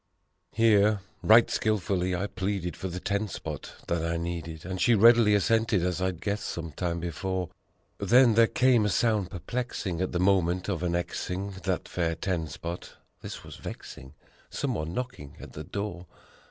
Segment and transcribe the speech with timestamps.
[0.53, 5.35] Here, right skillfully I pleaded for the ten spot that I needed, And she readily
[5.35, 7.49] assented, as I'd guessed some time before.
[7.99, 12.93] Then there came a sound perplexing, at the moment of annexing That fair ten spot:
[13.21, 14.15] this was vexing!
[14.49, 16.07] Someone knocking at the door!